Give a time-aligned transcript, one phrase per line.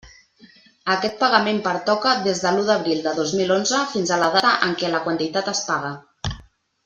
[0.93, 4.55] Aquest pagament pertoca des de l'u d'abril de dos mil onze fins a la data
[4.69, 5.93] en què la quantitat es pague.